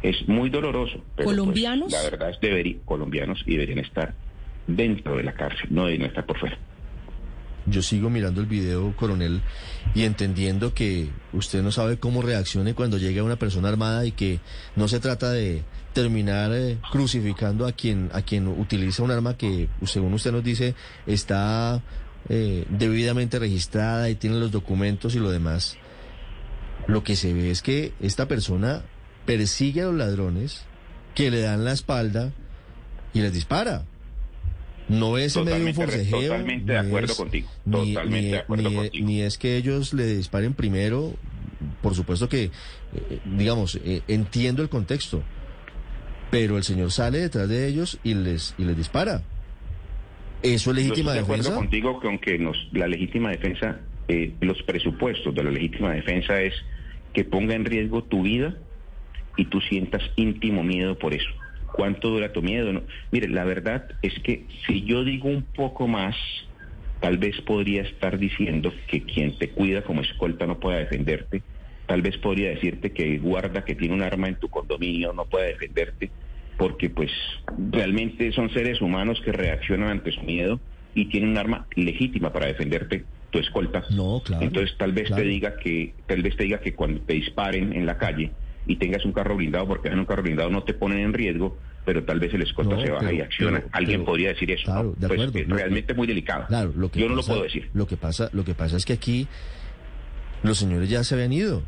Es 0.02 0.28
muy 0.28 0.50
doloroso. 0.50 1.04
Pero 1.16 1.28
pues, 1.28 1.28
¿Colombianos? 1.28 1.92
la 1.92 2.02
verdad 2.02 2.32
es 2.32 2.38
que 2.38 2.80
colombianos 2.86 3.44
y 3.46 3.52
deberían 3.52 3.80
estar 3.80 4.16
dentro 4.66 5.18
de 5.18 5.24
la 5.24 5.34
cárcel, 5.34 5.68
no 5.70 5.86
deberían 5.86 6.10
estar 6.10 6.26
por 6.26 6.40
fuera. 6.40 6.58
Yo 7.66 7.82
sigo 7.82 8.10
mirando 8.10 8.42
el 8.42 8.48
video, 8.48 8.96
coronel, 8.96 9.42
y 9.94 10.04
entendiendo 10.04 10.74
que 10.74 11.10
usted 11.34 11.62
no 11.62 11.72
sabe 11.72 11.98
cómo 11.98 12.22
reaccione 12.22 12.74
cuando 12.74 12.98
llega 12.98 13.24
una 13.24 13.36
persona 13.36 13.70
armada 13.70 14.06
y 14.06 14.12
que 14.12 14.40
no 14.76 14.88
se 14.88 15.00
trata 15.00 15.32
de 15.32 15.64
terminar 15.94 16.52
eh, 16.54 16.80
crucificando 16.92 17.68
a 17.68 17.74
quien 17.74 18.10
a 18.14 18.22
quien 18.22 18.48
utiliza 18.48 19.04
un 19.04 19.12
arma 19.12 19.38
que, 19.38 19.70
según 19.86 20.14
usted 20.14 20.32
nos 20.32 20.44
dice, 20.44 20.74
está 21.06 21.84
eh, 22.30 22.66
debidamente 22.70 23.40
registrada 23.40 24.10
y 24.10 24.16
tiene 24.16 24.40
los 24.40 24.52
documentos 24.52 25.16
y 25.16 25.20
lo 25.20 25.30
demás. 25.30 25.78
Lo 26.88 27.04
que 27.04 27.16
se 27.16 27.34
ve 27.34 27.52
es 27.52 27.62
que 27.62 27.94
esta 28.00 28.28
persona 28.28 28.82
persigue 29.26 29.82
a 29.82 29.86
los 29.86 29.96
ladrones 29.96 30.64
que 31.14 31.30
le 31.30 31.42
dan 31.42 31.64
la 31.64 31.74
espalda 31.74 32.32
y 33.14 33.22
les 33.22 33.34
dispara. 33.34 33.84
No 34.92 35.18
es 35.18 35.36
en 35.36 35.46
medio 35.46 35.60
de 35.60 35.66
un 35.66 35.74
forcejeo. 35.74 36.22
Totalmente 36.22 36.72
de 36.72 36.78
acuerdo 36.78 37.16
contigo. 37.16 37.50
Totalmente 37.70 38.28
de 38.28 38.38
acuerdo 38.38 38.74
contigo. 38.74 39.06
Ni 39.06 39.22
es 39.22 39.38
que 39.38 39.58
ellos 39.58 39.94
le 39.94 40.06
disparen 40.06 40.54
primero. 40.54 41.14
Por 41.82 41.96
supuesto 41.96 42.28
que, 42.28 42.46
eh, 42.46 42.52
digamos, 43.26 43.80
eh, 43.86 44.02
entiendo 44.08 44.62
el 44.62 44.70
contexto. 44.70 45.24
Pero 46.30 46.58
el 46.58 46.64
señor 46.64 46.92
sale 46.92 47.20
detrás 47.20 47.48
de 47.48 47.68
ellos 47.68 48.00
y 48.04 48.14
les, 48.14 48.56
y 48.58 48.64
les 48.64 48.78
dispara. 48.78 49.22
¿Eso 50.44 50.72
es 50.72 50.76
legítima 50.76 51.14
Yo 51.14 51.22
estoy 51.22 51.38
defensa? 51.38 51.50
de 51.50 51.56
acuerdo 51.56 51.56
contigo 51.56 52.00
que 52.00 52.08
aunque 52.08 52.38
nos, 52.40 52.58
la 52.72 52.88
legítima 52.88 53.30
defensa, 53.32 53.80
eh, 54.08 54.34
los 54.42 54.62
presupuestos 54.64 55.34
de 55.36 55.44
la 55.44 55.52
legítima 55.52 55.94
defensa 55.94 56.42
es 56.42 56.54
que 57.14 57.24
ponga 57.24 57.54
en 57.54 57.66
riesgo 57.66 58.04
tu 58.04 58.24
vida 58.24 58.56
y 59.38 59.46
tú 59.46 59.62
sientas 59.62 60.02
íntimo 60.16 60.64
miedo 60.64 60.98
por 60.98 61.14
eso. 61.14 61.30
¿Cuánto 61.72 62.10
dura 62.10 62.32
tu 62.32 62.42
miedo? 62.42 62.74
No. 62.74 62.84
Mire, 63.12 63.30
la 63.30 63.44
verdad 63.44 63.88
es 64.02 64.14
que 64.24 64.48
si 64.68 64.84
yo 64.84 65.04
digo 65.04 65.30
un 65.30 65.44
poco 65.44 65.88
más, 65.88 66.16
tal 67.00 67.18
vez 67.18 67.40
podría 67.42 67.82
estar 67.82 68.18
diciendo 68.20 68.72
que 68.88 69.04
quien 69.06 69.38
te 69.38 69.50
cuida 69.50 69.84
como 69.84 70.02
escolta 70.02 70.46
no 70.46 70.60
pueda 70.60 70.80
defenderte. 70.80 71.44
Tal 71.88 72.02
vez 72.02 72.18
podría 72.18 72.50
decirte 72.50 72.92
que 72.94 73.18
guarda 73.18 73.66
que 73.66 73.76
tiene 73.76 73.94
un 73.94 74.02
arma 74.02 74.28
en 74.28 74.36
tu 74.36 74.50
condominio 74.50 75.12
no 75.12 75.26
pueda 75.26 75.48
defenderte, 75.48 76.12
porque 76.58 76.90
pues 76.90 77.12
realmente 77.72 78.32
son 78.32 78.50
seres 78.52 78.82
humanos 78.82 79.20
que 79.26 79.32
reaccionan 79.32 79.90
ante 79.90 80.12
su 80.12 80.22
miedo 80.22 80.62
y 80.94 81.06
tienen 81.06 81.32
un 81.32 81.38
arma 81.38 81.68
legítima 81.76 82.32
para 82.32 82.48
defenderte 82.48 83.06
tu 83.30 83.40
escolta. 83.40 83.84
No, 83.90 84.22
claro. 84.24 84.46
Entonces 84.46 84.78
tal 84.78 84.92
vez 84.92 85.08
claro. 85.08 85.24
te 85.24 85.30
diga 85.30 85.58
que 85.58 85.96
tal 86.06 86.22
vez 86.22 86.36
te 86.38 86.44
diga 86.44 86.60
que 86.60 86.76
cuando 86.76 87.02
te 87.02 87.14
disparen 87.14 87.74
en 87.74 87.86
la 87.86 87.98
calle 87.98 88.32
y 88.72 88.76
tengas 88.78 89.04
un 89.06 89.12
carro 89.12 89.36
blindado, 89.36 89.68
porque 89.68 89.90
en 89.90 90.00
un 90.00 90.06
carro 90.06 90.24
blindado 90.24 90.50
no 90.50 90.64
te 90.64 90.74
ponen 90.74 91.00
en 91.00 91.14
riesgo, 91.14 91.58
pero 91.86 92.04
tal 92.04 92.20
vez 92.20 92.34
el 92.34 92.44
escolta 92.44 92.76
No, 92.76 92.82
se 92.82 92.90
baja 92.92 93.06
pero- 93.06 93.18
y 93.18 93.22
acciona. 93.22 93.58
pero- 93.60 93.70
Alguien 93.74 94.00
pero- 94.02 94.06
podría 94.06 94.30
decir 94.30 94.52
eso. 94.52 94.66
claro, 94.66 94.84
¿no? 94.84 94.90
de 94.92 95.08
Pues, 95.08 95.20
acuerdo. 95.20 95.40
es 95.40 95.48
Lo- 95.48 95.56
realmente 95.56 95.94
muy 95.94 96.08
delicado. 96.08 96.46
Claro, 96.48 96.74
lo 96.76 96.90
que 96.92 97.00
Yo 97.00 97.10
no 97.10 97.16
lo 97.16 97.24
puedo 97.24 97.44
decir. 97.44 97.70
Lo 97.74 97.88
que 97.88 97.98
pasa, 97.98 98.30
lo 98.34 98.46
que 98.46 98.54
pasa 98.54 98.78
es 98.78 98.86
que 98.86 98.94
aquí 98.94 99.28
los 100.44 100.58
señores 100.58 100.90
ya 100.90 101.04
se 101.04 101.16
habían 101.16 101.34
ido. 101.34 101.62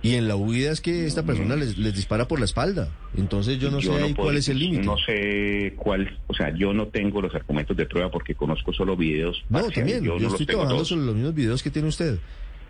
Y 0.00 0.14
en 0.14 0.28
la 0.28 0.36
huida 0.36 0.70
es 0.70 0.80
que 0.80 1.06
esta 1.06 1.24
persona 1.24 1.56
les, 1.56 1.76
les 1.76 1.92
dispara 1.92 2.28
por 2.28 2.38
la 2.38 2.44
espalda. 2.44 2.88
Entonces 3.16 3.58
yo 3.58 3.68
no 3.68 3.80
sé 3.80 3.90
ahí 3.90 4.14
puedo 4.14 4.28
cuál 4.28 4.36
es 4.36 4.48
el 4.48 4.58
límite. 4.60 4.84
No 4.84 4.96
sé 4.96 5.74
cuál, 5.76 6.16
o 6.28 6.34
sea, 6.34 6.54
yo 6.56 6.72
no 6.72 6.86
tengo 6.86 7.20
los 7.20 7.34
argumentos 7.34 7.76
de 7.76 7.84
prueba 7.84 8.08
porque 8.08 8.36
conozco 8.36 8.72
solo 8.72 8.96
videos. 8.96 9.42
No, 9.48 9.58
parciales, 9.58 9.74
también. 9.74 10.04
Yo, 10.04 10.14
no 10.14 10.20
los 10.20 10.32
estoy 10.34 10.46
trabajando 10.46 10.84
sobre 10.84 11.04
los 11.04 11.14
mismos 11.16 11.34
videos 11.34 11.62
que 11.64 11.70
tiene 11.70 11.88
usted. 11.88 12.18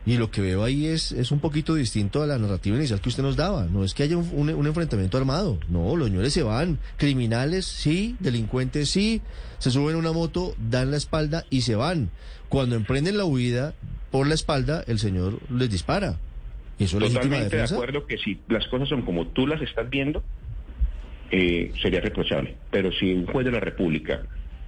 Y 0.08 0.16
lo 0.16 0.30
que 0.30 0.40
veo 0.40 0.64
ahí 0.64 0.86
es, 0.86 1.12
es 1.12 1.30
un 1.30 1.40
poquito 1.40 1.74
distinto 1.74 2.22
a 2.22 2.26
la 2.26 2.38
narrativa 2.38 2.76
inicial 2.76 3.00
que 3.00 3.08
usted 3.10 3.22
nos 3.22 3.36
daba. 3.36 3.66
No 3.66 3.84
es 3.84 3.92
que 3.94 4.02
haya 4.04 4.16
un, 4.16 4.28
un- 4.32 4.50
un 4.54 4.66
enfrentamiento 4.66 5.18
armado. 5.18 5.58
No, 5.68 5.94
los 5.96 6.08
señores 6.08 6.32
se 6.32 6.42
van. 6.42 6.78
Criminales, 6.96 7.66
sí. 7.66 8.16
Delincuentes, 8.20 8.88
sí. 8.88 9.20
Se 9.58 9.70
suben 9.70 9.96
a 9.96 9.98
una 9.98 10.12
moto, 10.12 10.54
dan 10.70 10.90
la 10.90 10.96
espalda 10.96 11.44
y 11.50 11.60
se 11.60 11.74
van. 11.76 12.10
Cuando 12.48 12.74
emprenden 12.76 13.18
la 13.18 13.24
huida 13.26 13.74
por 14.10 14.26
la 14.26 14.34
espalda, 14.34 14.82
el 14.86 14.98
señor 14.98 15.38
les 15.50 15.70
dispara. 15.70 16.18
¿Y 16.78 16.84
eso 16.84 16.98
Totalmente 16.98 17.56
de 17.56 17.62
acuerdo 17.64 18.06
que 18.06 18.16
si 18.18 18.38
las 18.48 18.66
cosas 18.68 18.88
son 18.88 19.02
como 19.02 19.26
tú 19.26 19.46
las 19.46 19.60
estás 19.60 19.90
viendo, 19.90 20.22
eh, 21.30 21.72
sería 21.82 22.00
reprochable. 22.00 22.56
Pero 22.70 22.90
si 22.92 23.12
un 23.12 23.26
juez 23.26 23.44
de 23.44 23.52
la 23.52 23.60
República, 23.60 24.22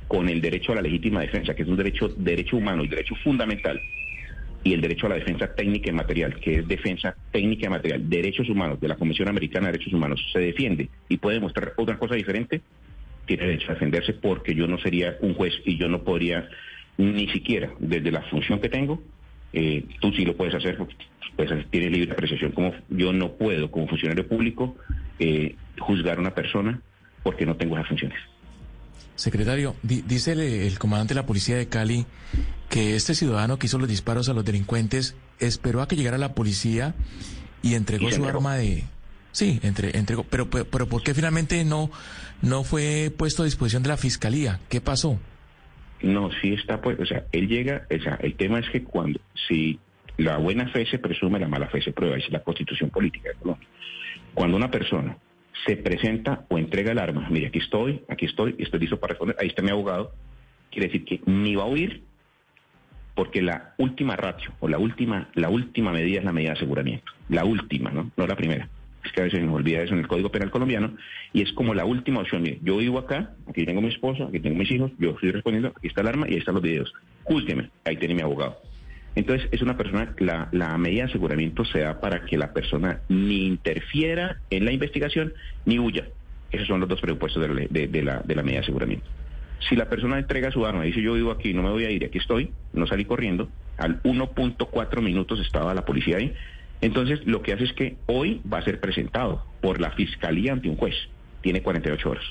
con 0.08 0.28
el 0.28 0.40
derecho 0.40 0.72
a 0.72 0.74
la 0.74 0.82
legítima 0.82 1.20
defensa, 1.20 1.54
que 1.54 1.62
es 1.62 1.68
un 1.68 1.76
derecho, 1.76 2.08
derecho 2.16 2.56
humano 2.56 2.84
y 2.84 2.88
derecho 2.88 3.14
fundamental, 3.22 3.80
y 4.62 4.74
el 4.74 4.80
derecho 4.80 5.06
a 5.06 5.10
la 5.10 5.14
defensa 5.16 5.54
técnica 5.54 5.90
y 5.90 5.92
material, 5.92 6.34
que 6.38 6.56
es 6.56 6.68
defensa 6.68 7.16
técnica 7.30 7.66
y 7.66 7.70
material, 7.70 8.08
derechos 8.08 8.48
humanos 8.48 8.80
de 8.80 8.88
la 8.88 8.96
Comisión 8.96 9.28
Americana 9.28 9.66
de 9.66 9.72
Derechos 9.72 9.94
Humanos, 9.94 10.20
se 10.32 10.38
defiende 10.38 10.88
y 11.08 11.16
puede 11.16 11.36
demostrar 11.36 11.72
otra 11.76 11.98
cosa 11.98 12.14
diferente, 12.14 12.60
tiene 13.26 13.44
derecho 13.44 13.70
a 13.70 13.74
defenderse 13.74 14.12
porque 14.14 14.54
yo 14.54 14.66
no 14.66 14.78
sería 14.78 15.16
un 15.20 15.34
juez 15.34 15.54
y 15.64 15.78
yo 15.78 15.88
no 15.88 16.02
podría 16.02 16.48
ni 16.98 17.28
siquiera 17.28 17.70
desde 17.78 18.10
la 18.10 18.22
función 18.22 18.60
que 18.60 18.68
tengo, 18.68 19.02
eh, 19.52 19.84
tú 20.00 20.12
sí 20.12 20.24
lo 20.24 20.36
puedes 20.36 20.54
hacer, 20.54 20.76
porque, 20.76 20.94
pues 21.36 21.50
tienes 21.70 21.90
libre 21.90 22.12
apreciación, 22.12 22.52
como 22.52 22.74
yo 22.90 23.12
no 23.12 23.32
puedo 23.32 23.70
como 23.70 23.88
funcionario 23.88 24.28
público 24.28 24.76
eh, 25.18 25.54
juzgar 25.78 26.18
a 26.18 26.20
una 26.20 26.34
persona 26.34 26.82
porque 27.22 27.46
no 27.46 27.56
tengo 27.56 27.76
esas 27.76 27.88
funciones. 27.88 28.18
Secretario, 29.16 29.76
di- 29.82 30.02
dice 30.02 30.32
el, 30.32 30.40
el 30.40 30.78
comandante 30.78 31.14
de 31.14 31.20
la 31.20 31.26
policía 31.26 31.56
de 31.56 31.68
Cali 31.68 32.06
que 32.68 32.96
este 32.96 33.14
ciudadano 33.14 33.58
que 33.58 33.66
hizo 33.66 33.78
los 33.78 33.88
disparos 33.88 34.28
a 34.28 34.32
los 34.32 34.44
delincuentes 34.44 35.14
esperó 35.40 35.82
a 35.82 35.88
que 35.88 35.96
llegara 35.96 36.16
la 36.18 36.34
policía 36.34 36.94
y 37.62 37.74
entregó 37.74 38.08
Y 38.08 38.12
su 38.12 38.16
entregó. 38.16 38.38
arma 38.38 38.56
de... 38.56 38.84
Sí, 39.32 39.60
entre, 39.62 39.96
entregó. 39.96 40.24
Pero, 40.24 40.48
pero, 40.50 40.64
pero 40.64 40.88
¿por 40.88 41.02
qué 41.02 41.14
finalmente 41.14 41.64
no, 41.64 41.90
no 42.42 42.64
fue 42.64 43.12
puesto 43.16 43.42
a 43.42 43.44
disposición 43.44 43.82
de 43.82 43.90
la 43.90 43.96
fiscalía? 43.96 44.60
¿Qué 44.68 44.80
pasó? 44.80 45.18
No, 46.02 46.30
sí 46.40 46.54
está, 46.54 46.80
pues, 46.80 46.98
o 46.98 47.04
sea, 47.06 47.24
él 47.32 47.46
llega, 47.46 47.86
o 47.94 48.02
sea, 48.02 48.14
el 48.22 48.34
tema 48.36 48.58
es 48.60 48.68
que 48.70 48.82
cuando, 48.82 49.20
si 49.48 49.78
la 50.16 50.38
buena 50.38 50.66
fe 50.70 50.86
se 50.86 50.98
presume, 50.98 51.38
la 51.38 51.46
mala 51.48 51.66
fe 51.68 51.82
se 51.82 51.92
prueba, 51.92 52.16
es 52.16 52.28
la 52.30 52.42
constitución 52.42 52.88
política 52.90 53.28
de 53.28 53.34
Colombia. 53.36 53.68
Cuando 54.34 54.56
una 54.56 54.70
persona 54.70 55.16
se 55.66 55.76
presenta 55.76 56.44
o 56.48 56.58
entrega 56.58 56.92
el 56.92 56.98
arma, 56.98 57.28
mire, 57.30 57.48
aquí 57.48 57.58
estoy, 57.58 58.02
aquí 58.08 58.26
estoy, 58.26 58.54
estoy 58.58 58.80
listo 58.80 58.98
para 58.98 59.12
responder, 59.12 59.36
ahí 59.38 59.48
está 59.48 59.62
mi 59.62 59.70
abogado, 59.70 60.12
quiere 60.70 60.88
decir 60.88 61.04
que 61.04 61.20
ni 61.26 61.54
va 61.54 61.64
a 61.64 61.66
huir, 61.66 62.02
porque 63.14 63.42
la 63.42 63.74
última 63.76 64.16
ratio, 64.16 64.52
o 64.60 64.68
la 64.68 64.78
última, 64.78 65.28
la 65.34 65.50
última 65.50 65.92
medida 65.92 66.20
es 66.20 66.24
la 66.24 66.32
medida 66.32 66.52
de 66.52 66.56
aseguramiento, 66.56 67.12
la 67.28 67.44
última, 67.44 67.90
¿no? 67.90 68.10
No 68.16 68.26
la 68.26 68.36
primera. 68.36 68.68
Es 69.04 69.12
que 69.12 69.20
a 69.20 69.24
veces 69.24 69.42
nos 69.42 69.54
olvida 69.54 69.82
eso 69.82 69.94
en 69.94 70.00
el 70.00 70.08
Código 70.08 70.30
Penal 70.30 70.50
colombiano, 70.50 70.94
y 71.32 71.42
es 71.42 71.52
como 71.52 71.74
la 71.74 71.84
última 71.84 72.20
opción. 72.20 72.42
Mire, 72.42 72.58
yo 72.62 72.76
vivo 72.76 72.98
acá, 72.98 73.34
aquí 73.48 73.64
tengo 73.64 73.80
mi 73.80 73.88
esposa, 73.88 74.24
aquí 74.24 74.40
tengo 74.40 74.56
mis 74.56 74.70
hijos, 74.70 74.92
yo 74.98 75.10
estoy 75.10 75.32
respondiendo, 75.32 75.72
aquí 75.76 75.88
está 75.88 76.02
el 76.02 76.08
arma 76.08 76.26
y 76.28 76.32
ahí 76.32 76.38
están 76.38 76.54
los 76.54 76.62
videos. 76.62 76.92
Júzgueme, 77.24 77.70
ahí 77.84 77.96
tiene 77.96 78.14
mi 78.14 78.22
abogado. 78.22 78.58
Entonces, 79.16 79.48
es 79.50 79.60
una 79.62 79.76
persona, 79.76 80.14
la, 80.18 80.48
la 80.52 80.78
medida 80.78 81.04
de 81.04 81.10
aseguramiento 81.10 81.64
se 81.64 81.80
da 81.80 82.00
para 82.00 82.24
que 82.24 82.38
la 82.38 82.52
persona 82.52 83.00
ni 83.08 83.46
interfiera 83.46 84.38
en 84.50 84.64
la 84.64 84.72
investigación 84.72 85.34
ni 85.64 85.78
huya. 85.78 86.06
Esos 86.52 86.68
son 86.68 86.80
los 86.80 86.88
dos 86.88 87.00
presupuestos 87.00 87.42
de 87.42 87.48
la, 87.48 87.66
de, 87.68 87.88
de 87.88 88.02
la, 88.02 88.20
de 88.20 88.34
la 88.34 88.42
medida 88.42 88.60
de 88.60 88.64
aseguramiento. 88.64 89.06
Si 89.68 89.76
la 89.76 89.88
persona 89.88 90.18
entrega 90.18 90.50
su 90.50 90.64
arma 90.64 90.84
y 90.84 90.88
dice 90.88 91.02
yo 91.02 91.14
vivo 91.14 91.30
aquí, 91.30 91.52
no 91.52 91.62
me 91.62 91.70
voy 91.70 91.84
a 91.84 91.90
ir, 91.90 92.04
aquí 92.04 92.18
estoy, 92.18 92.50
no 92.72 92.86
salí 92.86 93.04
corriendo, 93.04 93.48
al 93.76 94.02
1.4 94.02 95.02
minutos 95.02 95.40
estaba 95.40 95.74
la 95.74 95.84
policía 95.84 96.16
ahí, 96.16 96.34
entonces 96.80 97.20
lo 97.26 97.42
que 97.42 97.52
hace 97.52 97.64
es 97.64 97.72
que 97.74 97.96
hoy 98.06 98.40
va 98.50 98.58
a 98.58 98.62
ser 98.62 98.80
presentado 98.80 99.44
por 99.60 99.80
la 99.80 99.90
fiscalía 99.90 100.52
ante 100.52 100.68
un 100.68 100.76
juez, 100.76 100.94
tiene 101.42 101.62
48 101.62 102.10
horas. 102.10 102.24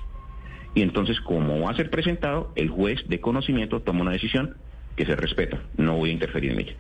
Y 0.74 0.82
entonces 0.82 1.20
como 1.22 1.60
va 1.62 1.72
a 1.72 1.76
ser 1.76 1.90
presentado, 1.90 2.52
el 2.56 2.70
juez 2.70 3.08
de 3.08 3.20
conocimiento 3.20 3.82
toma 3.82 4.02
una 4.02 4.12
decisión 4.12 4.56
que 5.00 5.06
se 5.06 5.16
respeta, 5.16 5.58
no 5.78 5.96
voy 5.96 6.10
a 6.10 6.14
interferir 6.14 6.52
en 6.52 6.60
ella. 6.60 6.74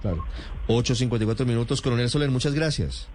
Claro. 0.00 0.24
8.54 0.66 1.44
minutos. 1.44 1.82
Coronel 1.82 2.08
Soler, 2.08 2.30
muchas 2.30 2.54
gracias. 2.54 3.06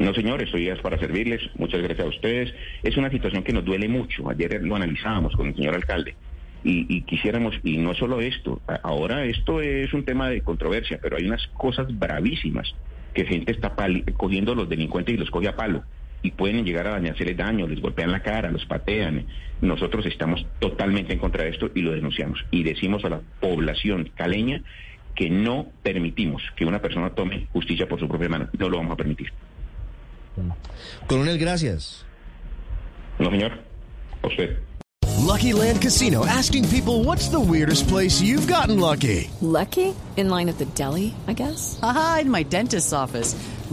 No, 0.00 0.12
señor, 0.12 0.42
estoy 0.42 0.68
es 0.68 0.80
para 0.80 0.98
servirles. 0.98 1.40
Muchas 1.54 1.80
gracias 1.80 2.04
a 2.04 2.10
ustedes. 2.10 2.52
Es 2.82 2.96
una 2.96 3.08
situación 3.08 3.44
que 3.44 3.52
nos 3.52 3.64
duele 3.64 3.86
mucho. 3.86 4.28
Ayer 4.28 4.60
lo 4.64 4.74
analizábamos 4.74 5.36
con 5.36 5.46
el 5.46 5.54
señor 5.54 5.76
alcalde. 5.76 6.16
Y, 6.64 6.92
y 6.92 7.02
quisiéramos, 7.02 7.54
y 7.62 7.76
no 7.76 7.94
solo 7.94 8.20
esto, 8.20 8.60
ahora 8.82 9.26
esto 9.26 9.60
es 9.60 9.94
un 9.94 10.04
tema 10.04 10.28
de 10.28 10.40
controversia, 10.40 10.98
pero 11.00 11.16
hay 11.16 11.26
unas 11.26 11.46
cosas 11.56 11.86
bravísimas 11.96 12.74
que 13.12 13.26
gente 13.26 13.52
está 13.52 13.76
cogiendo 14.16 14.52
a 14.52 14.56
los 14.56 14.68
delincuentes 14.68 15.14
y 15.14 15.18
los 15.18 15.30
coge 15.30 15.46
a 15.46 15.54
palo. 15.54 15.84
Y 16.24 16.30
pueden 16.30 16.64
llegar 16.64 16.86
a 16.86 16.92
dañarse 16.92 17.22
daño, 17.34 17.68
les 17.68 17.82
golpean 17.82 18.10
la 18.10 18.20
cara, 18.20 18.50
los 18.50 18.64
patean. 18.64 19.26
Nosotros 19.60 20.06
estamos 20.06 20.46
totalmente 20.58 21.12
en 21.12 21.18
contra 21.18 21.44
de 21.44 21.50
esto 21.50 21.70
y 21.74 21.82
lo 21.82 21.92
denunciamos. 21.92 22.42
Y 22.50 22.62
decimos 22.62 23.04
a 23.04 23.10
la 23.10 23.20
población 23.40 24.10
caleña 24.16 24.62
que 25.14 25.28
no 25.28 25.66
permitimos 25.82 26.42
que 26.56 26.64
una 26.64 26.80
persona 26.80 27.10
tome 27.10 27.46
justicia 27.52 27.86
por 27.86 28.00
su 28.00 28.08
propia 28.08 28.30
mano. 28.30 28.48
No 28.58 28.70
lo 28.70 28.78
vamos 28.78 28.94
a 28.94 28.96
permitir. 28.96 29.30
Coronel, 31.06 31.38
gracias. 31.38 32.06
No, 33.18 33.30
señor. 33.30 33.52
A 34.22 34.26
usted. 34.26 34.58
Lucky 35.18 35.52
Land 35.52 35.82
Casino 35.82 36.24
asking 36.24 36.68
people 36.68 37.04
what's 37.04 37.28
the 37.28 37.40
weirdest 37.40 37.88
place 37.88 38.22
you've 38.22 38.46
gotten 38.46 38.80
lucky? 38.80 39.30
Lucky? 39.40 39.94
In 40.16 40.28
line 40.30 40.48
at 40.48 40.58
the 40.58 40.66
deli, 40.74 41.14
I 41.26 41.32
guess? 41.32 41.78
Aha, 41.82 42.20
in 42.22 42.30
my 42.30 42.44
dentist's 42.44 42.92
office. 42.92 43.34